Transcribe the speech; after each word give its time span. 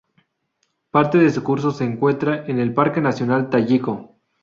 Parte 0.89 1.19
de 1.19 1.29
su 1.29 1.43
curso 1.43 1.69
se 1.69 1.83
encuentra 1.83 2.47
en 2.47 2.57
el 2.57 2.73
Parque 2.73 3.01
nacional 3.01 3.51
Tayiko. 3.51 4.15